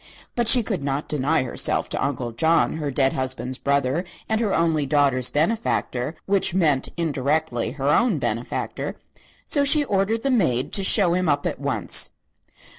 But 0.35 0.47
she 0.47 0.63
could 0.63 0.83
not 0.83 1.07
deny 1.07 1.43
herself 1.43 1.87
to 1.89 2.03
Uncle 2.03 2.31
John, 2.31 2.77
her 2.77 2.89
dead 2.89 3.13
husband's 3.13 3.59
brother 3.59 4.03
and 4.27 4.41
her 4.41 4.51
only 4.51 4.87
daughter's 4.87 5.29
benefactor 5.29 6.15
(which 6.25 6.55
meant 6.55 6.89
indirectly 6.97 7.73
her 7.73 7.89
own 7.89 8.17
benefactor), 8.17 8.95
so 9.45 9.63
she 9.63 9.83
ordered 9.83 10.23
the 10.23 10.31
maid 10.31 10.73
to 10.73 10.83
show 10.83 11.13
him 11.13 11.29
up 11.29 11.45
at 11.45 11.59
once. 11.59 12.09